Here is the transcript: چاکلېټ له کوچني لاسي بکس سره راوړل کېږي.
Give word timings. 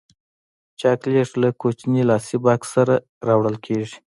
چاکلېټ 0.79 1.29
له 1.41 1.49
کوچني 1.61 2.01
لاسي 2.09 2.37
بکس 2.43 2.67
سره 2.75 2.93
راوړل 3.27 3.55
کېږي. 3.65 3.97